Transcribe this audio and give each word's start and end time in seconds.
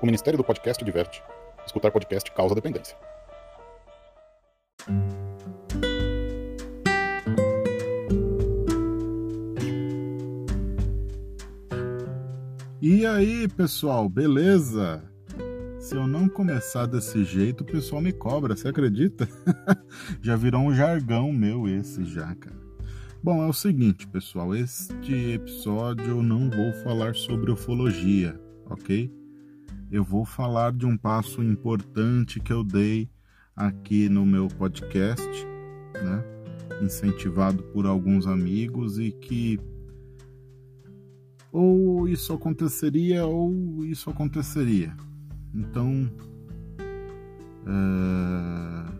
O 0.00 0.06
Ministério 0.06 0.38
do 0.38 0.44
Podcast 0.44 0.82
diverte. 0.82 1.22
Escutar 1.66 1.90
podcast 1.90 2.30
causa 2.32 2.54
dependência. 2.54 2.96
E 12.80 13.04
aí, 13.04 13.46
pessoal, 13.46 14.08
beleza? 14.08 15.04
Se 15.78 15.94
eu 15.94 16.06
não 16.06 16.30
começar 16.30 16.86
desse 16.86 17.22
jeito, 17.22 17.60
o 17.60 17.66
pessoal 17.66 18.00
me 18.00 18.12
cobra, 18.12 18.56
você 18.56 18.68
acredita? 18.68 19.28
já 20.22 20.34
virou 20.34 20.62
um 20.62 20.74
jargão 20.74 21.30
meu 21.30 21.68
esse 21.68 22.06
já, 22.06 22.34
cara. 22.36 22.58
Bom, 23.22 23.44
é 23.44 23.46
o 23.46 23.52
seguinte, 23.52 24.06
pessoal, 24.06 24.54
este 24.54 25.34
episódio 25.34 26.06
eu 26.06 26.22
não 26.22 26.48
vou 26.48 26.72
falar 26.82 27.14
sobre 27.14 27.50
ufologia, 27.52 28.40
ok? 28.64 29.19
Eu 29.90 30.04
vou 30.04 30.24
falar 30.24 30.72
de 30.72 30.86
um 30.86 30.96
passo 30.96 31.42
importante 31.42 32.38
que 32.38 32.52
eu 32.52 32.62
dei 32.62 33.10
aqui 33.56 34.08
no 34.08 34.24
meu 34.24 34.48
podcast, 34.48 35.28
né? 35.94 36.24
Incentivado 36.82 37.62
por 37.64 37.86
alguns 37.86 38.26
amigos 38.26 38.98
e 38.98 39.10
que 39.10 39.58
ou 41.52 42.08
isso 42.08 42.32
aconteceria 42.32 43.26
ou 43.26 43.84
isso 43.84 44.08
aconteceria. 44.08 44.96
Então, 45.52 46.10
é... 47.66 48.92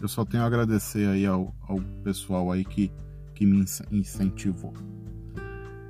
eu 0.00 0.08
só 0.08 0.24
tenho 0.24 0.44
a 0.44 0.46
agradecer 0.46 1.08
aí 1.08 1.26
ao, 1.26 1.54
ao 1.62 1.80
pessoal 2.04 2.52
aí 2.52 2.64
que, 2.64 2.92
que 3.34 3.44
me 3.44 3.64
incentivou. 3.90 4.72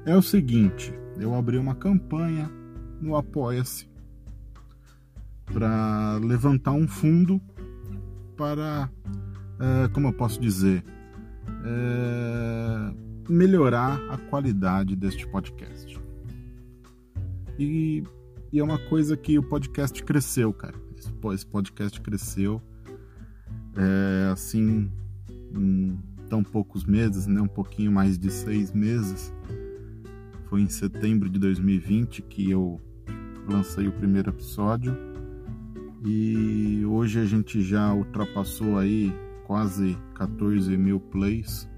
É 0.07 0.17
o 0.17 0.23
seguinte, 0.23 0.95
eu 1.19 1.35
abri 1.35 1.59
uma 1.59 1.75
campanha 1.75 2.51
no 3.01 3.17
Apoia-se 3.17 3.89
para 5.47 6.19
levantar 6.19 6.73
um 6.73 6.89
fundo 6.89 7.41
para, 8.37 8.91
é, 9.59 9.89
como 9.89 10.09
eu 10.09 10.13
posso 10.13 10.41
dizer, 10.41 10.85
é, 11.65 12.95
melhorar 13.29 13.99
a 14.11 14.19
qualidade 14.19 14.95
deste 14.95 15.27
podcast. 15.27 15.99
E, 17.59 18.03
e, 18.53 18.59
é 18.59 18.63
uma 18.63 18.79
coisa 18.79 19.17
que 19.17 19.39
o 19.39 19.43
podcast 19.43 20.03
cresceu, 20.03 20.53
cara. 20.53 20.75
Esse 21.33 21.47
podcast 21.47 22.01
cresceu 22.01 22.61
é, 23.77 24.31
assim 24.31 24.91
em 25.55 25.99
tão 26.29 26.43
poucos 26.43 26.85
meses, 26.85 27.27
né? 27.27 27.41
Um 27.41 27.49
pouquinho 27.49 27.91
mais 27.91 28.19
de 28.19 28.31
seis 28.31 28.73
meses. 28.73 29.33
Foi 30.47 30.61
em 30.63 30.69
setembro 30.69 31.29
de 31.29 31.39
2020 31.39 32.23
que 32.23 32.51
eu 32.51 32.81
lancei 33.49 33.89
o 33.89 33.93
primeiro 33.93 34.31
episódio 34.31 34.97
e 36.05 36.85
hoje 36.87 37.19
a 37.19 37.25
gente 37.25 37.61
já 37.61 37.93
ultrapassou 37.93 38.79
aí 38.79 39.13
quase 39.45 39.99
14 40.15 40.77
mil 40.77 41.01
plays 41.01 41.69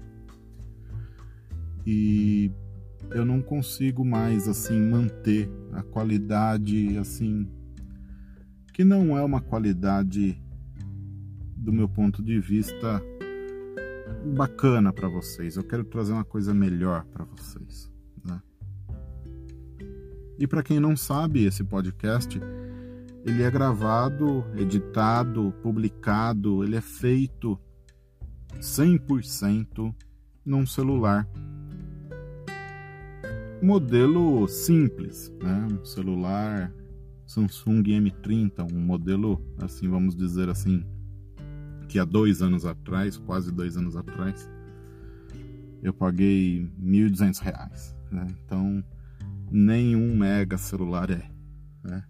e 1.85 2.51
eu 3.11 3.25
não 3.25 3.41
consigo 3.41 4.05
mais 4.05 4.47
assim 4.47 4.79
manter 4.79 5.49
a 5.73 5.81
qualidade 5.81 6.95
assim 6.97 7.49
que 8.73 8.83
não 8.83 9.17
é 9.17 9.23
uma 9.23 9.41
qualidade 9.41 10.39
do 11.57 11.73
meu 11.73 11.89
ponto 11.89 12.23
de 12.23 12.39
vista 12.39 13.01
bacana 14.35 14.93
para 14.93 15.07
vocês. 15.07 15.55
Eu 15.55 15.63
quero 15.63 15.83
trazer 15.83 16.13
uma 16.13 16.23
coisa 16.23 16.53
melhor 16.53 17.03
para 17.05 17.25
vocês? 17.25 17.91
E 20.39 20.47
para 20.47 20.63
quem 20.63 20.79
não 20.79 20.95
sabe, 20.95 21.43
esse 21.43 21.63
podcast 21.63 22.39
ele 23.25 23.43
é 23.43 23.51
gravado, 23.51 24.45
editado, 24.55 25.53
publicado, 25.61 26.63
ele 26.63 26.77
é 26.77 26.81
feito 26.81 27.59
100% 28.59 29.93
num 30.45 30.65
celular 30.65 31.27
modelo 33.61 34.47
simples, 34.47 35.29
né? 35.43 35.67
Um 35.69 35.83
celular 35.83 36.73
Samsung 37.25 37.83
M30, 37.83 38.71
um 38.73 38.79
modelo 38.79 39.43
assim, 39.57 39.89
vamos 39.89 40.15
dizer 40.15 40.49
assim, 40.49 40.85
que 41.89 41.99
há 41.99 42.05
dois 42.05 42.41
anos 42.41 42.65
atrás, 42.65 43.17
quase 43.17 43.51
dois 43.51 43.75
anos 43.75 43.95
atrás, 43.95 44.49
eu 45.83 45.93
paguei 45.93 46.71
R$ 46.81 47.09
1.200, 47.09 47.93
né? 48.11 48.27
Então, 48.45 48.83
nenhum 49.51 50.15
mega 50.15 50.57
celular 50.57 51.09
é, 51.09 51.29
né? 51.83 52.03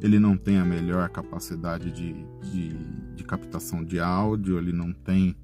Ele 0.00 0.18
não 0.18 0.36
tem 0.36 0.58
a 0.58 0.64
melhor 0.64 1.08
capacidade 1.10 1.92
de, 1.92 2.12
de, 2.50 2.76
de 3.14 3.24
captação 3.24 3.84
de 3.84 4.00
áudio, 4.00 4.58
ele 4.58 4.72
não 4.72 4.92
tem 4.92 5.36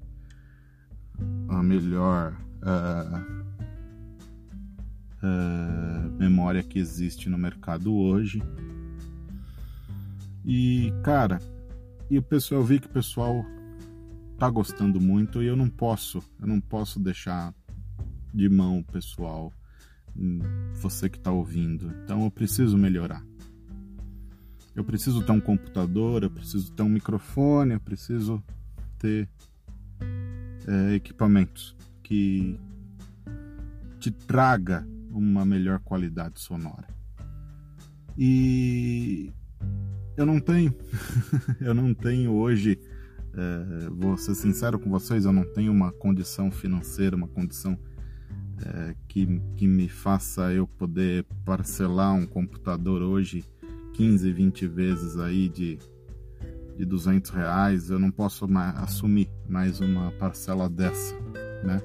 a 1.47 1.63
melhor 1.63 2.37
uh, 2.61 3.39
uh, 5.23 6.11
memória 6.17 6.61
que 6.61 6.77
existe 6.77 7.29
no 7.29 7.37
mercado 7.37 7.93
hoje. 7.93 8.41
E, 10.45 10.91
cara, 11.03 11.39
e 12.09 12.17
o 12.17 12.23
pessoal, 12.23 12.61
eu 12.61 12.65
vi 12.65 12.79
que 12.79 12.87
o 12.87 12.91
pessoal 12.91 13.45
tá 14.37 14.49
gostando 14.49 14.99
muito 14.99 15.43
e 15.43 15.47
eu 15.47 15.55
não 15.55 15.69
posso, 15.69 16.23
eu 16.39 16.47
não 16.47 16.59
posso 16.59 16.99
deixar 16.99 17.53
de 18.33 18.47
mão 18.49 18.79
o 18.79 18.83
pessoal, 18.83 19.53
você 20.75 21.09
que 21.09 21.19
tá 21.19 21.31
ouvindo. 21.31 21.93
Então 22.03 22.23
eu 22.23 22.31
preciso 22.31 22.77
melhorar. 22.77 23.23
Eu 24.75 24.83
preciso 24.83 25.21
ter 25.23 25.31
um 25.31 25.41
computador, 25.41 26.23
eu 26.23 26.29
preciso 26.29 26.71
ter 26.71 26.83
um 26.83 26.89
microfone, 26.89 27.73
eu 27.73 27.79
preciso 27.79 28.41
ter 28.97 29.27
é, 30.67 30.95
equipamentos 30.95 31.75
que 32.03 32.57
te 33.99 34.11
traga 34.11 34.87
uma 35.11 35.45
melhor 35.45 35.79
qualidade 35.79 36.39
sonora. 36.39 36.87
E 38.17 39.33
eu 40.15 40.25
não 40.25 40.39
tenho, 40.39 40.73
eu 41.59 41.73
não 41.73 41.93
tenho 41.93 42.31
hoje, 42.31 42.79
é, 43.33 43.89
vou 43.89 44.17
ser 44.17 44.35
sincero 44.35 44.79
com 44.79 44.89
vocês, 44.89 45.25
eu 45.25 45.33
não 45.33 45.45
tenho 45.45 45.71
uma 45.71 45.91
condição 45.91 46.51
financeira, 46.51 47.15
uma 47.15 47.27
condição 47.27 47.77
é, 48.65 48.95
que, 49.07 49.41
que 49.55 49.67
me 49.67 49.87
faça 49.87 50.51
eu 50.51 50.67
poder 50.67 51.25
parcelar 51.45 52.13
um 52.13 52.25
computador 52.25 53.01
hoje 53.01 53.45
15, 53.93 54.31
20 54.31 54.67
vezes 54.67 55.17
aí 55.17 55.49
de, 55.49 55.77
de 56.77 56.85
200 56.85 57.31
reais, 57.31 57.89
eu 57.89 57.99
não 57.99 58.11
posso 58.11 58.47
mais, 58.47 58.75
assumir 58.77 59.29
mais 59.47 59.79
uma 59.79 60.11
parcela 60.11 60.69
dessa, 60.69 61.15
né? 61.63 61.81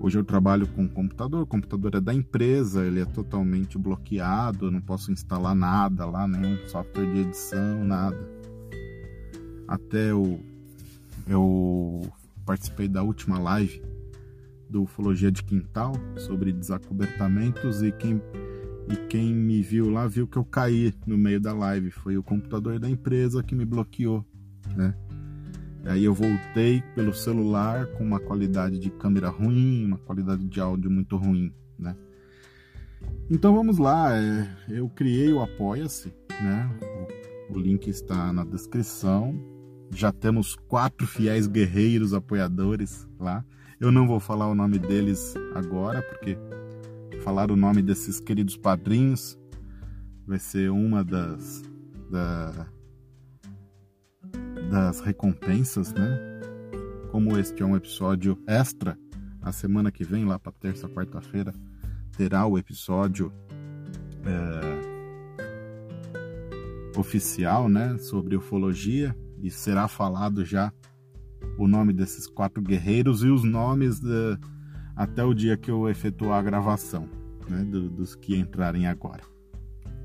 Hoje 0.00 0.18
eu 0.18 0.24
trabalho 0.24 0.66
com 0.66 0.86
computador, 0.86 1.42
o 1.42 1.46
computador 1.46 1.94
é 1.94 2.00
da 2.00 2.12
empresa, 2.12 2.84
ele 2.84 3.00
é 3.00 3.06
totalmente 3.06 3.78
bloqueado, 3.78 4.66
eu 4.66 4.70
não 4.70 4.80
posso 4.80 5.10
instalar 5.10 5.54
nada 5.54 6.04
lá, 6.04 6.28
nenhum 6.28 6.58
software 6.66 7.06
de 7.06 7.20
edição, 7.20 7.84
nada. 7.84 8.18
Até 9.66 10.10
eu, 10.10 10.40
eu 11.26 12.12
participei 12.44 12.86
da 12.86 13.02
última 13.02 13.38
live 13.38 13.93
do 14.74 14.82
Ufologia 14.82 15.30
de 15.30 15.44
Quintal 15.44 15.92
sobre 16.16 16.52
desacobertamentos 16.52 17.80
e 17.80 17.92
quem, 17.92 18.20
e 18.90 18.96
quem 19.08 19.32
me 19.32 19.62
viu 19.62 19.88
lá 19.88 20.08
viu 20.08 20.26
que 20.26 20.36
eu 20.36 20.44
caí 20.44 20.92
no 21.06 21.16
meio 21.16 21.40
da 21.40 21.52
live. 21.52 21.92
Foi 21.92 22.18
o 22.18 22.24
computador 22.24 22.80
da 22.80 22.90
empresa 22.90 23.40
que 23.40 23.54
me 23.54 23.64
bloqueou, 23.64 24.26
né? 24.76 24.92
Aí 25.84 26.02
eu 26.02 26.12
voltei 26.12 26.82
pelo 26.92 27.14
celular 27.14 27.86
com 27.92 28.02
uma 28.02 28.18
qualidade 28.18 28.80
de 28.80 28.90
câmera 28.90 29.28
ruim, 29.28 29.84
uma 29.84 29.98
qualidade 29.98 30.44
de 30.44 30.60
áudio 30.60 30.90
muito 30.90 31.16
ruim, 31.16 31.52
né? 31.78 31.94
Então 33.30 33.54
vamos 33.54 33.78
lá, 33.78 34.12
é, 34.16 34.56
eu 34.70 34.88
criei 34.88 35.32
o 35.32 35.40
Apoia-se, 35.40 36.12
né? 36.42 36.68
O, 37.48 37.54
o 37.54 37.60
link 37.60 37.86
está 37.86 38.32
na 38.32 38.44
descrição. 38.44 39.38
Já 39.92 40.10
temos 40.10 40.56
quatro 40.56 41.06
fiéis 41.06 41.46
guerreiros 41.46 42.12
apoiadores 42.12 43.08
lá. 43.20 43.44
Eu 43.80 43.90
não 43.90 44.06
vou 44.06 44.20
falar 44.20 44.48
o 44.48 44.54
nome 44.54 44.78
deles 44.78 45.34
agora, 45.54 46.02
porque 46.02 46.38
falar 47.22 47.50
o 47.50 47.56
nome 47.56 47.82
desses 47.82 48.20
queridos 48.20 48.56
padrinhos 48.56 49.38
vai 50.26 50.38
ser 50.38 50.70
uma 50.70 51.02
das 51.02 51.62
da, 52.10 52.66
das 54.70 55.00
recompensas, 55.00 55.92
né? 55.92 56.18
Como 57.10 57.36
este 57.38 57.62
é 57.62 57.66
um 57.66 57.76
episódio 57.76 58.38
extra, 58.46 58.98
a 59.42 59.52
semana 59.52 59.90
que 59.90 60.04
vem, 60.04 60.24
lá 60.24 60.38
para 60.38 60.52
terça, 60.52 60.88
quarta-feira, 60.88 61.52
terá 62.16 62.46
o 62.46 62.56
episódio 62.56 63.32
é, 64.24 64.84
oficial, 66.98 67.68
né? 67.68 67.98
Sobre 67.98 68.36
ufologia 68.36 69.16
e 69.42 69.50
será 69.50 69.88
falado 69.88 70.44
já 70.44 70.72
o 71.58 71.68
nome 71.68 71.92
desses 71.92 72.26
quatro 72.26 72.62
guerreiros 72.62 73.22
e 73.22 73.28
os 73.28 73.44
nomes 73.44 74.00
de, 74.00 74.38
até 74.96 75.24
o 75.24 75.34
dia 75.34 75.56
que 75.56 75.70
eu 75.70 75.88
efetuar 75.88 76.38
a 76.38 76.42
gravação, 76.42 77.08
né? 77.48 77.64
Do, 77.64 77.88
dos 77.88 78.14
que 78.14 78.36
entrarem 78.36 78.86
agora. 78.86 79.22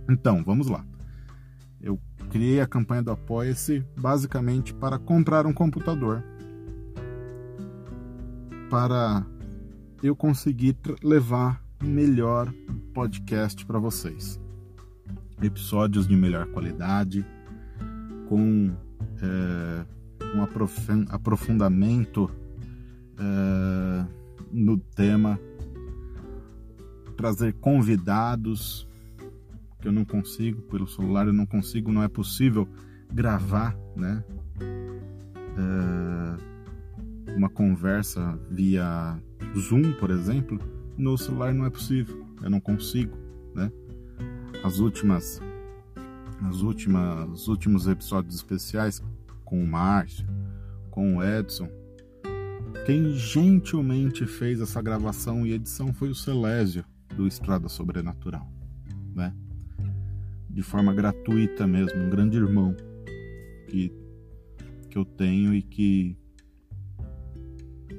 Então, 0.10 0.44
vamos 0.44 0.68
lá. 0.68 0.86
Eu 1.81 2.00
criei 2.30 2.60
a 2.60 2.68
campanha 2.68 3.04
do 3.04 3.12
Apoia-se 3.12 3.86
basicamente 3.98 4.74
para 4.74 5.00
comprar 5.00 5.46
um 5.46 5.54
computador 5.54 6.24
para 8.69 9.25
eu 10.04 10.16
conseguir 10.16 10.78
levar 11.04 11.63
melhor 11.84 12.54
podcast 12.94 13.66
para 13.66 13.80
vocês. 13.80 14.40
Episódios 15.42 16.07
de 16.07 16.16
melhor 16.16 16.46
qualidade, 16.48 17.25
com 18.28 18.75
é, 19.22 19.86
um 20.36 20.44
aprofundamento 21.10 22.30
é, 23.18 24.06
no 24.52 24.78
tema, 24.78 25.40
trazer 27.18 27.54
convidados 27.54 28.88
que 29.81 29.88
eu 29.88 29.92
não 29.92 30.06
consigo 30.06 30.62
pelo 30.64 30.88
celular, 30.88 31.28
eu 31.28 31.34
não 31.34 31.46
consigo, 31.46 31.92
não 31.92 32.04
é 32.04 32.08
possível 32.08 32.68
gravar, 33.12 33.78
né? 33.96 34.24
É, 35.58 37.36
uma 37.36 37.50
conversa 37.50 38.38
via 38.50 39.20
Zoom, 39.58 39.94
por 39.94 40.10
exemplo, 40.10 40.60
no 40.98 41.18
celular 41.18 41.54
não 41.54 41.66
é 41.66 41.70
possível, 41.70 42.25
eu 42.42 42.50
não 42.50 42.60
consigo, 42.60 43.18
né? 43.56 43.72
As 44.64 44.80
últimas, 44.80 45.42
as 46.44 46.62
últimas, 46.62 47.30
os 47.30 47.48
últimos 47.48 47.88
episódios 47.88 48.36
especiais 48.36 49.02
com 49.50 49.63
o 49.63 49.68
Márcio, 49.68 50.28
com 50.92 51.18
o 51.18 51.24
Edson, 51.24 51.68
quem 52.86 53.13
gentilmente 53.13 54.28
fez 54.28 54.62
essa 54.62 54.80
gravação 54.80 55.44
e 55.44 55.54
edição 55.54 55.92
foi 55.92 56.10
o 56.10 56.16
Celésio 56.16 56.86
do 57.18 57.25
Estrada 57.25 57.68
Sobrenatural, 57.68 58.48
né? 59.16 59.34
De 60.48 60.62
forma 60.62 60.94
gratuita 60.94 61.66
mesmo, 61.66 62.00
um 62.00 62.10
grande 62.12 62.38
irmão 62.38 62.75
que 63.68 63.92
que 64.88 64.98
eu 64.98 65.06
tenho 65.06 65.54
e 65.54 65.62
que 65.62 66.18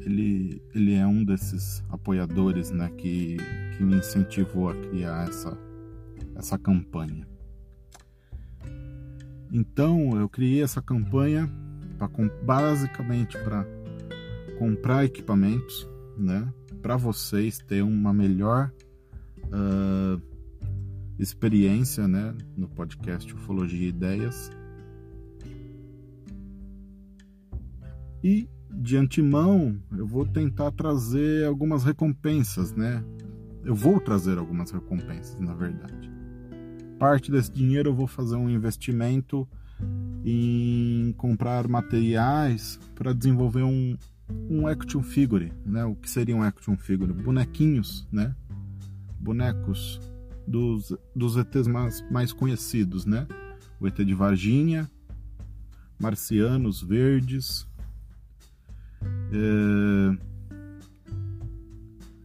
ele, 0.04 0.60
ele 0.74 0.94
é 0.94 1.06
um 1.06 1.24
desses 1.24 1.84
apoiadores 1.88 2.70
né, 2.70 2.90
que, 2.96 3.36
que 3.76 3.82
me 3.82 3.96
incentivou 3.96 4.70
a 4.70 4.74
criar 4.74 5.28
essa, 5.28 5.56
essa 6.34 6.58
campanha. 6.58 7.28
Então 9.52 10.18
eu 10.18 10.28
criei 10.28 10.62
essa 10.62 10.80
campanha 10.80 11.50
pra, 11.98 12.08
basicamente 12.44 13.36
para 13.38 13.66
comprar 14.58 15.04
equipamentos, 15.04 15.88
né, 16.16 16.52
para 16.82 16.96
vocês 16.96 17.58
ter 17.58 17.82
uma 17.82 18.12
melhor 18.12 18.72
uh, 19.46 20.20
experiência, 21.18 22.06
né, 22.06 22.34
no 22.56 22.68
podcast 22.68 23.32
Ufologia 23.34 23.88
Ideias. 23.88 24.50
E 28.22 28.48
de 28.70 28.96
antemão, 28.96 29.78
eu 29.96 30.06
vou 30.06 30.26
tentar 30.26 30.70
trazer 30.72 31.46
algumas 31.46 31.84
recompensas, 31.84 32.72
né? 32.72 33.02
Eu 33.64 33.74
vou 33.74 34.00
trazer 34.00 34.38
algumas 34.38 34.70
recompensas, 34.70 35.38
na 35.40 35.54
verdade. 35.54 36.10
Parte 37.00 37.30
desse 37.30 37.50
dinheiro 37.50 37.88
eu 37.88 37.94
vou 37.94 38.06
fazer 38.06 38.36
um 38.36 38.50
investimento 38.50 39.48
em 40.22 41.14
comprar 41.16 41.66
materiais 41.66 42.78
para 42.94 43.14
desenvolver 43.14 43.62
um, 43.62 43.96
um 44.50 44.66
action 44.66 45.02
figure, 45.02 45.50
né? 45.64 45.82
O 45.82 45.94
que 45.94 46.10
seria 46.10 46.36
um 46.36 46.42
action 46.42 46.76
figure? 46.76 47.10
Bonequinhos, 47.10 48.06
né? 48.12 48.36
Bonecos 49.18 49.98
dos, 50.46 50.94
dos 51.16 51.38
ETs 51.38 51.66
mais, 51.66 52.04
mais 52.10 52.34
conhecidos, 52.34 53.06
né? 53.06 53.26
O 53.80 53.86
ET 53.86 53.96
de 53.96 54.12
Varginha, 54.12 54.86
Marcianos 55.98 56.82
Verdes, 56.82 57.66
é, 59.32 60.18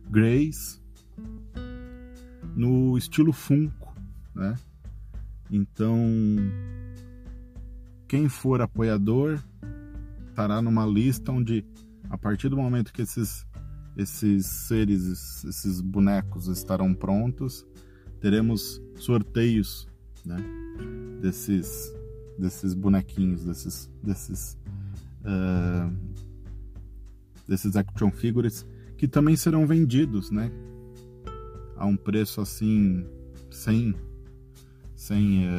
Grace 0.10 0.82
no 2.58 2.98
estilo 2.98 3.32
Funko, 3.32 3.85
né? 4.36 4.56
Então, 5.50 5.98
quem 8.08 8.28
for 8.28 8.62
apoiador 8.62 9.40
estará 10.30 10.62
numa 10.62 10.86
lista 10.86 11.32
onde, 11.32 11.66
a 12.10 12.18
partir 12.18 12.50
do 12.50 12.58
momento 12.58 12.92
que 12.92 13.02
esses 13.02 13.46
esses 13.98 14.46
seres, 14.46 15.46
esses 15.46 15.80
bonecos 15.80 16.48
estarão 16.50 16.94
prontos, 16.94 17.66
teremos 18.20 18.82
sorteios, 18.98 19.88
né? 20.26 20.38
Desses 21.22 21.94
desses 22.38 22.74
bonequinhos, 22.74 23.46
desses 23.46 23.90
desses 24.04 24.58
uh, 25.22 25.96
desses 27.48 27.78
action 27.78 28.12
figures 28.12 28.66
que 28.98 29.08
também 29.08 29.38
serão 29.38 29.66
vendidos, 29.66 30.30
né? 30.30 30.52
A 31.78 31.86
um 31.86 31.96
preço 31.96 32.42
assim 32.42 33.06
sem 33.50 33.96
sem 34.96 35.46
é, 35.46 35.52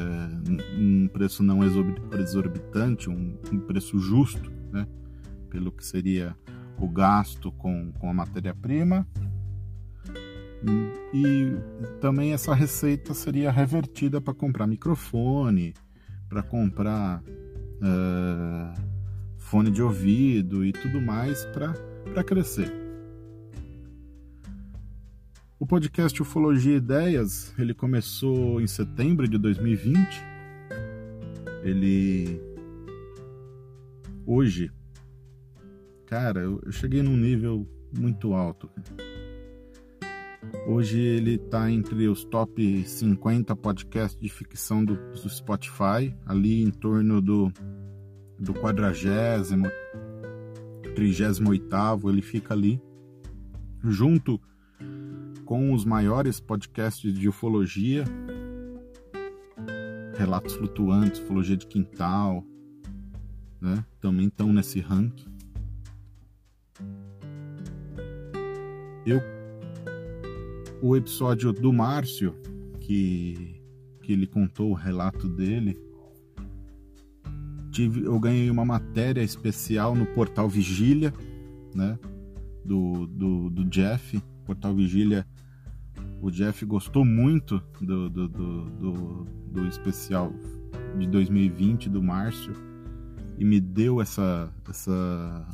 um 0.78 1.08
preço 1.08 1.42
não 1.42 1.60
exorbitante, 1.62 3.10
um, 3.10 3.36
um 3.52 3.60
preço 3.60 3.98
justo, 3.98 4.50
né? 4.72 4.86
Pelo 5.50 5.70
que 5.70 5.84
seria 5.84 6.34
o 6.78 6.88
gasto 6.88 7.52
com, 7.52 7.92
com 7.92 8.10
a 8.10 8.14
matéria-prima. 8.14 9.06
E 11.12 11.52
também 12.00 12.32
essa 12.32 12.54
receita 12.54 13.14
seria 13.14 13.50
revertida 13.50 14.20
para 14.20 14.34
comprar 14.34 14.66
microfone, 14.66 15.74
para 16.28 16.42
comprar 16.42 17.22
uh, 17.22 18.80
fone 19.36 19.70
de 19.70 19.82
ouvido 19.82 20.64
e 20.64 20.72
tudo 20.72 21.00
mais 21.00 21.44
para 21.46 22.24
crescer. 22.24 22.85
O 25.58 25.66
podcast 25.66 26.20
Ufologia 26.20 26.76
Ideias, 26.76 27.54
ele 27.58 27.72
começou 27.72 28.60
em 28.60 28.66
setembro 28.66 29.26
de 29.26 29.38
2020. 29.38 30.22
Ele 31.64 32.38
hoje, 34.26 34.70
cara, 36.04 36.40
eu 36.40 36.70
cheguei 36.70 37.02
num 37.02 37.16
nível 37.16 37.66
muito 37.98 38.34
alto. 38.34 38.68
Hoje 40.68 41.00
ele 41.00 41.36
está 41.36 41.70
entre 41.70 42.06
os 42.06 42.22
top 42.22 42.86
50 42.86 43.56
podcasts 43.56 44.20
de 44.20 44.28
ficção 44.28 44.84
do, 44.84 44.94
do 44.94 45.28
Spotify, 45.30 46.14
ali 46.26 46.62
em 46.62 46.70
torno 46.70 47.22
do 47.22 47.50
do 48.38 48.52
quadragésimo, 48.52 49.66
trigésimo 50.94 51.48
oitavo, 51.48 52.10
ele 52.10 52.20
fica 52.20 52.52
ali 52.52 52.78
junto 53.82 54.38
com 55.46 55.72
os 55.72 55.84
maiores 55.84 56.40
podcasts 56.40 57.14
de 57.14 57.28
ufologia, 57.28 58.04
relatos 60.18 60.54
flutuantes, 60.54 61.20
ufologia 61.20 61.56
de 61.56 61.66
quintal, 61.66 62.44
né? 63.60 63.84
Também 64.00 64.26
estão 64.26 64.52
nesse 64.52 64.80
ranking. 64.80 65.34
Eu 69.06 69.20
o 70.82 70.96
episódio 70.96 71.52
do 71.52 71.72
Márcio 71.72 72.34
que 72.80 73.62
que 74.02 74.12
ele 74.12 74.26
contou 74.26 74.70
o 74.70 74.74
relato 74.74 75.28
dele 75.28 75.76
tive, 77.70 78.04
eu 78.04 78.18
ganhei 78.18 78.50
uma 78.50 78.64
matéria 78.64 79.22
especial 79.22 79.94
no 79.94 80.06
portal 80.06 80.48
Vigília, 80.48 81.12
né? 81.74 81.98
Do, 82.64 83.06
do, 83.06 83.50
do 83.50 83.64
Jeff, 83.66 84.20
portal 84.46 84.74
Vigília. 84.74 85.26
O 86.26 86.30
Jeff 86.32 86.66
gostou 86.66 87.04
muito 87.04 87.62
do, 87.80 88.10
do, 88.10 88.28
do, 88.28 88.64
do, 88.64 89.26
do 89.52 89.66
especial 89.68 90.32
de 90.98 91.06
2020 91.06 91.88
do 91.88 92.02
Márcio 92.02 92.52
e 93.38 93.44
me 93.44 93.60
deu 93.60 94.00
essa, 94.00 94.52
essa 94.68 95.46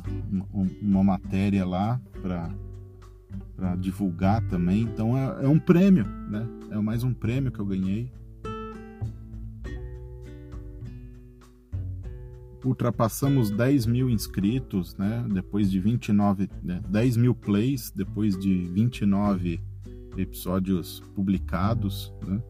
uma 0.81 1.03
matéria 1.03 1.63
lá 1.63 2.01
para 2.19 3.75
divulgar 3.75 4.41
também. 4.47 4.81
Então 4.81 5.15
é, 5.15 5.45
é 5.45 5.47
um 5.47 5.59
prêmio, 5.59 6.07
né? 6.27 6.43
É 6.71 6.77
mais 6.77 7.03
um 7.03 7.13
prêmio 7.13 7.51
que 7.51 7.59
eu 7.59 7.67
ganhei. 7.67 8.11
ultrapassamos 12.65 13.51
10 13.51 13.85
mil 13.85 14.09
inscritos, 14.09 14.95
né? 14.95 15.23
Depois 15.29 15.69
de 15.69 15.79
29, 15.79 16.49
né? 16.63 16.81
10 16.89 17.17
mil 17.17 17.35
plays, 17.35 17.91
depois 17.91 18.35
de 18.35 18.63
29 18.63 19.59
episódios 20.17 21.01
publicados, 21.15 22.13
né? 22.25 22.41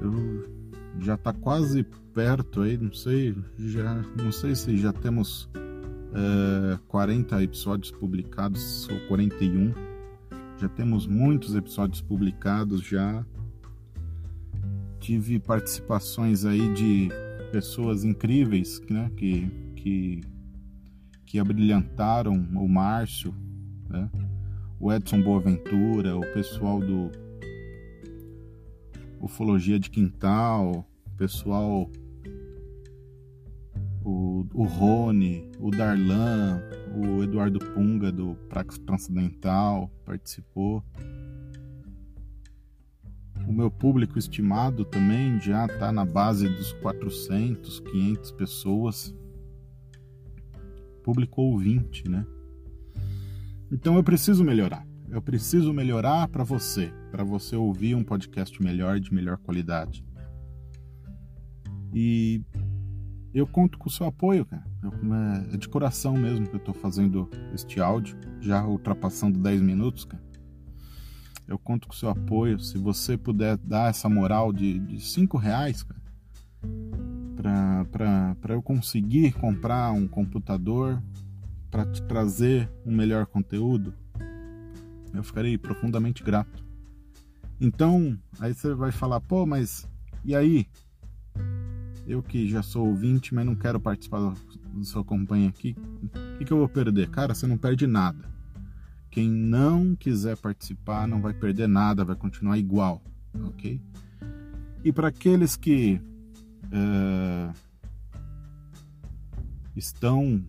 Eu 0.00 0.54
já 1.00 1.16
tá 1.16 1.32
quase 1.32 1.84
perto 2.14 2.62
aí, 2.62 2.76
não 2.76 2.92
sei, 2.92 3.36
já 3.58 3.94
não 4.16 4.30
sei 4.30 4.54
se 4.54 4.76
já 4.76 4.92
temos 4.92 5.48
é, 6.14 6.78
40 6.88 7.42
episódios 7.42 7.90
publicados 7.90 8.88
ou 8.88 9.00
41. 9.08 9.72
Já 10.58 10.68
temos 10.68 11.06
muitos 11.06 11.54
episódios 11.54 12.00
publicados 12.00 12.80
já. 12.82 13.24
tive 15.00 15.38
participações 15.38 16.46
aí 16.46 16.72
de 16.72 17.08
pessoas 17.52 18.04
incríveis, 18.04 18.80
né, 18.88 19.10
que, 19.16 19.50
que, 19.76 20.20
que 21.26 21.38
abrilhantaram 21.38 22.32
o 22.54 22.68
Márcio, 22.68 23.34
né, 23.88 24.08
o 24.78 24.92
Edson 24.92 25.22
Boaventura, 25.22 26.16
o 26.16 26.20
pessoal 26.32 26.80
do 26.80 27.10
Ufologia 29.20 29.78
de 29.78 29.88
Quintal, 29.90 30.86
o 31.06 31.16
pessoal 31.16 31.90
o, 34.04 34.46
o 34.52 34.64
Rony, 34.64 35.50
o 35.58 35.70
Darlan, 35.70 36.62
o 36.94 37.22
Eduardo 37.22 37.58
Punga 37.58 38.12
do 38.12 38.34
Prax 38.48 38.78
Transcendental 38.78 39.90
participou. 40.04 40.84
O 43.48 43.52
meu 43.52 43.70
público 43.70 44.18
estimado 44.18 44.84
também 44.84 45.40
já 45.40 45.66
está 45.66 45.90
na 45.90 46.04
base 46.04 46.48
dos 46.48 46.72
400, 46.74 47.80
500 47.80 48.30
pessoas. 48.32 49.14
Público 51.02 51.42
ouvinte, 51.42 52.08
né? 52.08 52.26
Então 53.74 53.96
eu 53.96 54.04
preciso 54.04 54.44
melhorar. 54.44 54.86
Eu 55.10 55.20
preciso 55.20 55.72
melhorar 55.72 56.28
para 56.28 56.44
você, 56.44 56.92
para 57.10 57.24
você 57.24 57.56
ouvir 57.56 57.96
um 57.96 58.04
podcast 58.04 58.62
melhor, 58.62 59.00
de 59.00 59.12
melhor 59.12 59.36
qualidade. 59.36 60.06
E 61.92 62.40
eu 63.34 63.48
conto 63.48 63.76
com 63.76 63.88
o 63.88 63.92
seu 63.92 64.06
apoio, 64.06 64.46
cara. 64.46 64.64
É 65.52 65.56
de 65.56 65.68
coração 65.68 66.14
mesmo 66.14 66.46
que 66.46 66.54
eu 66.54 66.60
tô 66.60 66.72
fazendo 66.72 67.28
este 67.52 67.80
áudio, 67.80 68.16
já 68.40 68.64
ultrapassando 68.64 69.40
10 69.40 69.60
minutos, 69.60 70.04
cara. 70.04 70.22
Eu 71.48 71.58
conto 71.58 71.88
com 71.88 71.94
o 71.94 71.96
seu 71.96 72.10
apoio. 72.10 72.60
Se 72.60 72.78
você 72.78 73.16
puder 73.16 73.56
dar 73.56 73.90
essa 73.90 74.08
moral 74.08 74.52
de, 74.52 74.78
de 74.78 75.00
5 75.00 75.36
reais, 75.36 75.82
cara, 75.82 76.00
para 77.90 78.54
eu 78.54 78.62
conseguir 78.62 79.32
comprar 79.32 79.90
um 79.90 80.06
computador 80.06 81.02
para 81.74 81.86
te 81.86 82.00
trazer 82.02 82.70
um 82.86 82.94
melhor 82.94 83.26
conteúdo, 83.26 83.92
eu 85.12 85.24
ficarei 85.24 85.58
profundamente 85.58 86.22
grato. 86.22 86.64
Então, 87.60 88.16
aí 88.38 88.54
você 88.54 88.72
vai 88.72 88.92
falar, 88.92 89.20
pô, 89.20 89.44
mas 89.44 89.84
e 90.24 90.36
aí? 90.36 90.68
Eu 92.06 92.22
que 92.22 92.48
já 92.48 92.62
sou 92.62 92.86
ouvinte, 92.86 93.34
mas 93.34 93.44
não 93.44 93.56
quero 93.56 93.80
participar 93.80 94.20
do 94.72 94.84
seu 94.84 95.04
companhia 95.04 95.48
aqui, 95.48 95.74
o 96.00 96.38
que, 96.38 96.44
que 96.44 96.52
eu 96.52 96.58
vou 96.58 96.68
perder? 96.68 97.10
Cara, 97.10 97.34
você 97.34 97.44
não 97.44 97.58
perde 97.58 97.88
nada. 97.88 98.24
Quem 99.10 99.28
não 99.28 99.96
quiser 99.96 100.36
participar 100.36 101.08
não 101.08 101.20
vai 101.20 101.34
perder 101.34 101.66
nada, 101.66 102.04
vai 102.04 102.14
continuar 102.14 102.56
igual, 102.56 103.02
ok? 103.46 103.80
E 104.84 104.92
para 104.92 105.08
aqueles 105.08 105.56
que 105.56 106.00
uh, 106.66 107.52
estão 109.74 110.40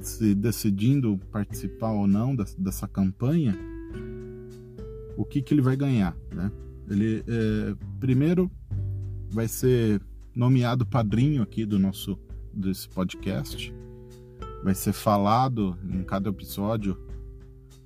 se 0.00 0.34
decidindo 0.34 1.18
participar 1.30 1.92
ou 1.92 2.06
não 2.06 2.34
dessa 2.34 2.88
campanha, 2.88 3.56
o 5.16 5.24
que, 5.24 5.42
que 5.42 5.52
ele 5.52 5.62
vai 5.62 5.76
ganhar, 5.76 6.16
né? 6.32 6.50
Ele, 6.88 7.20
uh, 7.20 7.76
primeiro, 8.00 8.50
vai 9.30 9.46
ser 9.46 10.00
nomeado 10.34 10.84
padrinho 10.84 11.42
aqui 11.42 11.64
do 11.64 11.78
nosso 11.78 12.18
desse 12.52 12.88
podcast. 12.88 13.72
Vai 14.64 14.74
ser 14.74 14.92
falado 14.92 15.76
em 15.88 16.02
cada 16.02 16.28
episódio 16.28 16.98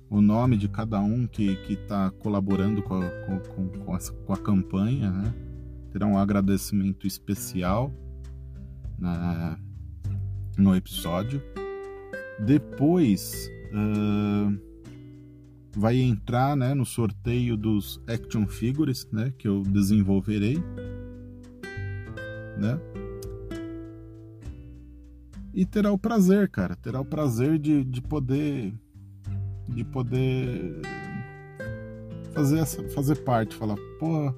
o 0.09 0.21
nome 0.21 0.57
de 0.57 0.67
cada 0.67 0.99
um 1.01 1.27
que 1.27 1.57
está 1.69 2.11
colaborando 2.11 2.81
com 2.81 3.01
a, 3.01 3.09
com, 3.09 3.67
com, 3.69 3.95
essa, 3.95 4.11
com 4.11 4.33
a 4.33 4.37
campanha, 4.37 5.11
né? 5.11 5.33
Terá 5.91 6.05
um 6.05 6.17
agradecimento 6.17 7.07
especial 7.07 7.91
na, 8.97 9.57
no 10.57 10.75
episódio. 10.75 11.41
Depois 12.39 13.49
uh, 13.71 14.59
vai 15.75 15.97
entrar 15.97 16.55
né, 16.55 16.73
no 16.73 16.85
sorteio 16.85 17.55
dos 17.55 18.01
action 18.07 18.47
figures 18.47 19.07
né, 19.11 19.33
que 19.37 19.47
eu 19.47 19.61
desenvolverei 19.61 20.61
né? 22.57 22.79
E 25.53 25.65
terá 25.65 25.91
o 25.91 25.97
prazer, 25.97 26.49
cara, 26.49 26.75
terá 26.75 26.99
o 26.99 27.05
prazer 27.05 27.57
de, 27.57 27.83
de 27.83 28.01
poder 28.01 28.73
de 29.67 29.83
poder 29.83 30.81
fazer 32.33 32.59
essa, 32.59 32.87
fazer 32.89 33.15
parte, 33.23 33.55
falar, 33.55 33.77
pô, 33.99 34.33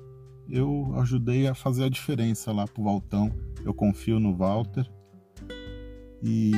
eu 0.47 0.93
ajudei 0.99 1.47
a 1.47 1.55
fazer 1.55 1.85
a 1.85 1.89
diferença 1.89 2.51
lá 2.51 2.65
pro 2.65 2.83
Valtão. 2.83 3.31
Eu 3.65 3.73
confio 3.73 4.19
no 4.19 4.33
Walter. 4.35 4.89
E, 6.23 6.51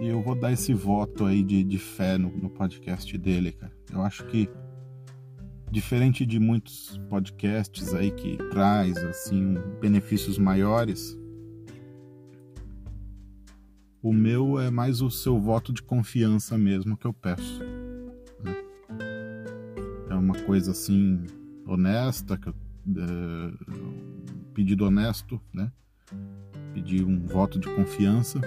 eu 0.00 0.20
vou 0.22 0.34
dar 0.34 0.52
esse 0.52 0.74
voto 0.74 1.24
aí 1.24 1.42
de, 1.42 1.62
de 1.62 1.78
fé 1.78 2.18
no, 2.18 2.30
no 2.36 2.50
podcast 2.50 3.16
dele, 3.16 3.52
cara. 3.52 3.72
Eu 3.92 4.02
acho 4.02 4.24
que 4.26 4.48
diferente 5.70 6.24
de 6.24 6.38
muitos 6.38 6.98
podcasts 7.08 7.94
aí 7.94 8.10
que 8.10 8.36
traz 8.50 8.96
assim 8.98 9.54
benefícios 9.80 10.38
maiores, 10.38 11.16
o 14.02 14.12
meu 14.12 14.58
é 14.58 14.70
mais 14.70 15.02
o 15.02 15.10
seu 15.10 15.38
voto 15.38 15.72
de 15.72 15.82
confiança 15.82 16.56
mesmo 16.56 16.96
que 16.96 17.06
eu 17.06 17.12
peço. 17.12 17.60
Né? 18.42 18.56
É 20.10 20.14
uma 20.14 20.34
coisa 20.42 20.70
assim 20.70 21.24
honesta, 21.66 22.38
que 22.38 22.48
eu, 22.48 22.54
é, 22.96 23.52
pedido 24.54 24.86
honesto, 24.86 25.40
né? 25.52 25.70
Pedir 26.72 27.04
um 27.04 27.26
voto 27.26 27.58
de 27.58 27.68
confiança. 27.74 28.40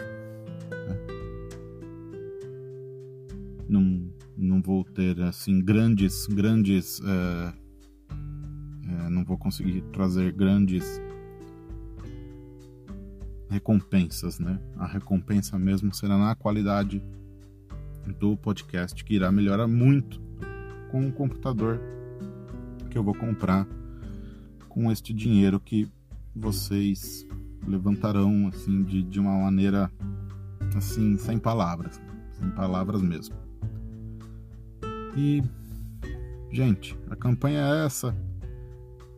Não 3.68 4.12
não 4.38 4.62
vou 4.62 4.84
ter 4.84 5.22
assim 5.22 5.62
grandes 5.62 6.26
grandes 6.26 7.00
é, 7.04 7.54
é, 8.90 9.10
não 9.10 9.24
vou 9.24 9.38
conseguir 9.38 9.82
trazer 9.94 10.32
grandes 10.32 10.84
recompensas 13.50 14.40
né? 14.40 14.60
A 14.78 14.88
recompensa 14.88 15.60
mesmo 15.60 15.94
será 15.94 16.18
na 16.18 16.34
qualidade 16.34 17.04
do 18.20 18.36
podcast 18.36 19.04
que 19.04 19.14
irá 19.14 19.32
melhorar 19.32 19.68
muito 19.68 20.20
com 20.90 21.08
o 21.08 21.12
computador 21.12 21.80
que 22.90 22.98
eu 22.98 23.04
vou 23.04 23.14
comprar 23.14 23.68
com 24.68 24.92
este 24.92 25.14
dinheiro 25.14 25.60
que 25.60 25.88
vocês 26.36 27.28
levantarão 27.68 28.48
assim 28.48 28.84
de, 28.84 29.04
de 29.04 29.20
uma 29.20 29.38
maneira 29.38 29.92
assim 30.76 31.18
sem 31.18 31.38
palavras 31.38 32.02
sem 32.32 32.50
palavras 32.52 33.02
mesmo 33.02 33.36
e, 35.16 35.44
gente, 36.52 36.98
a 37.10 37.16
campanha 37.16 37.60
é 37.60 37.86
essa. 37.86 38.16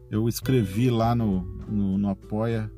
Eu 0.09 0.27
escrevi 0.27 0.89
lá 0.89 1.13
no, 1.13 1.41
no, 1.67 1.97
no 1.97 2.09
apoia.se 2.09 2.71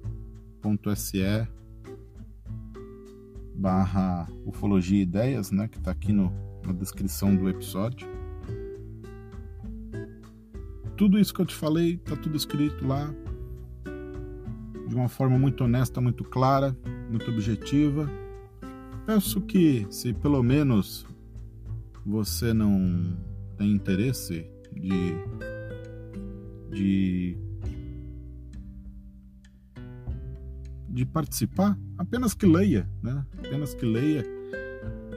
barra 3.58 4.28
ufologia 4.46 5.02
ideias, 5.02 5.50
né, 5.50 5.68
que 5.68 5.78
está 5.78 5.92
aqui 5.92 6.12
no, 6.12 6.32
na 6.66 6.74
descrição 6.74 7.34
do 7.34 7.50
episódio. 7.50 8.08
Tudo 10.98 11.18
isso 11.18 11.34
que 11.34 11.42
eu 11.42 11.46
te 11.46 11.56
falei, 11.56 11.98
tá 11.98 12.16
tudo 12.16 12.36
escrito 12.36 12.86
lá 12.86 13.14
de 14.88 14.96
uma 14.96 15.08
forma 15.08 15.38
muito 15.38 15.64
honesta, 15.64 16.00
muito 16.00 16.24
clara, 16.24 16.78
muito 17.10 17.32
objetiva. 17.32 18.10
Peço 19.06 19.40
que, 19.42 19.86
se 19.92 20.14
pelo 20.14 20.42
menos 20.42 21.06
você 22.04 22.54
não 22.54 23.16
tem 23.56 23.72
interesse 23.72 24.50
de, 24.74 25.14
de, 26.72 27.38
de 30.90 31.06
participar, 31.06 31.78
apenas 32.00 32.34
que 32.34 32.48
leia, 32.48 32.90
né? 33.04 33.24
Apenas 33.38 33.76
que 33.76 33.86
leia, 33.86 34.26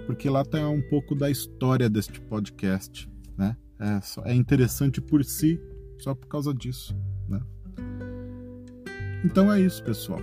porque 0.07 0.29
lá 0.29 0.45
tem 0.45 0.63
um 0.67 0.83
pouco 0.91 1.15
da 1.15 1.31
história 1.31 1.89
deste 1.89 2.21
podcast, 2.21 3.11
né? 3.39 3.57
É, 3.81 4.31
é 4.31 4.35
interessante 4.35 5.01
por 5.01 5.25
si, 5.25 5.59
só 5.99 6.15
por 6.15 6.27
causa 6.27 6.53
disso, 6.53 6.95
né? 7.27 7.41
Então 9.25 9.51
é 9.51 9.63
isso, 9.63 9.83
pessoal. 9.83 10.21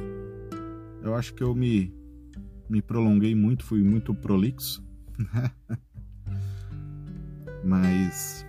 Eu 1.01 1.15
acho 1.15 1.33
que 1.33 1.43
eu 1.43 1.53
me, 1.55 1.93
me 2.69 2.81
prolonguei 2.81 3.35
muito, 3.35 3.63
fui 3.63 3.83
muito 3.83 4.13
prolixo. 4.13 4.83
Né? 5.17 5.51
mas 7.65 8.45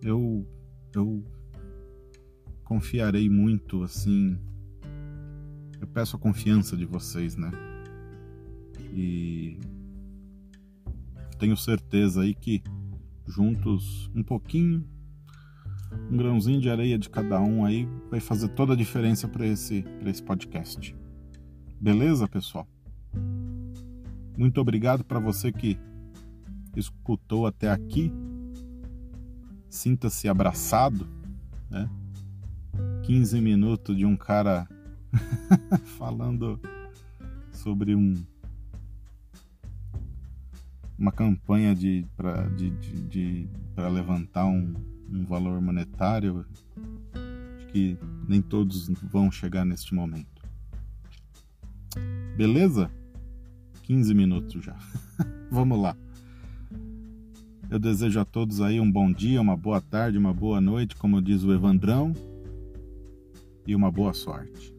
eu 0.00 0.46
eu 0.94 1.24
confiarei 2.62 3.28
muito 3.28 3.82
assim 3.82 4.38
eu 5.80 5.86
peço 5.88 6.14
a 6.14 6.18
confiança 6.18 6.76
de 6.76 6.84
vocês 6.84 7.36
né 7.36 7.50
e 8.92 9.58
tenho 11.40 11.56
certeza 11.56 12.22
aí 12.22 12.34
que 12.34 12.62
juntos 13.26 14.08
um 14.14 14.22
pouquinho 14.22 14.88
Um 16.10 16.16
grãozinho 16.16 16.60
de 16.60 16.68
areia 16.68 16.98
de 16.98 17.08
cada 17.08 17.40
um 17.40 17.64
aí 17.64 17.88
vai 18.10 18.20
fazer 18.20 18.48
toda 18.48 18.74
a 18.74 18.76
diferença 18.76 19.26
para 19.26 19.46
esse, 19.46 19.84
esse 20.04 20.22
podcast. 20.22 20.94
Beleza, 21.80 22.28
pessoal? 22.28 22.66
Muito 24.36 24.60
obrigado 24.60 25.04
para 25.04 25.20
você 25.20 25.52
que 25.52 25.78
escutou 26.76 27.46
até 27.46 27.70
aqui. 27.70 28.12
Sinta-se 29.68 30.28
abraçado, 30.28 31.08
né? 31.70 31.88
15 33.04 33.40
minutos 33.40 33.96
de 33.96 34.04
um 34.04 34.16
cara 34.16 34.66
falando 35.98 36.60
sobre 37.52 37.94
um 37.94 38.14
uma 40.98 41.12
campanha 41.12 41.74
de 41.74 42.06
para 42.16 42.48
de, 42.50 42.70
de, 42.70 43.02
de 43.02 43.48
levantar 43.76 44.46
um, 44.46 44.74
um 45.14 45.24
valor 45.24 45.60
monetário 45.60 46.44
acho 47.56 47.66
que 47.68 47.96
nem 48.28 48.42
todos 48.42 48.88
vão 49.02 49.30
chegar 49.30 49.64
neste 49.64 49.94
momento. 49.94 50.42
Beleza? 52.36 52.90
15 53.84 54.14
minutos 54.14 54.64
já. 54.64 54.76
Vamos 55.50 55.80
lá. 55.80 55.96
Eu 57.70 57.78
desejo 57.78 58.20
a 58.20 58.24
todos 58.24 58.60
aí 58.60 58.80
um 58.80 58.90
bom 58.90 59.12
dia 59.12 59.40
uma 59.40 59.56
boa 59.56 59.80
tarde 59.80 60.18
uma 60.18 60.34
boa 60.34 60.60
noite 60.60 60.96
como 60.96 61.22
diz 61.22 61.42
o 61.44 61.52
Evandrão 61.52 62.12
e 63.66 63.74
uma 63.74 63.90
boa 63.90 64.12
sorte 64.12 64.73